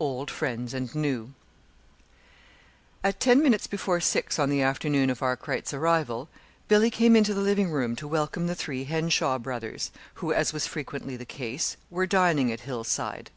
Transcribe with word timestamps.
OLD 0.00 0.32
FRIENDS 0.32 0.74
AND 0.74 0.92
NEW 0.96 1.32
At 3.04 3.20
ten 3.20 3.40
minutes 3.40 3.68
before 3.68 4.00
six 4.00 4.36
on 4.36 4.50
the 4.50 4.60
afternoon 4.60 5.10
of 5.10 5.22
Arkwright's 5.22 5.72
arrival, 5.72 6.28
Billy 6.66 6.90
came 6.90 7.14
into 7.14 7.32
the 7.32 7.40
living 7.40 7.70
room 7.70 7.94
to 7.94 8.08
welcome 8.08 8.48
the 8.48 8.56
three 8.56 8.82
Henshaw 8.82 9.38
brothers, 9.38 9.92
who, 10.14 10.32
as 10.32 10.52
was 10.52 10.66
frequently 10.66 11.16
the 11.16 11.24
case, 11.24 11.76
were 11.88 12.04
dining 12.04 12.50
at 12.50 12.62
Hillside. 12.62 13.30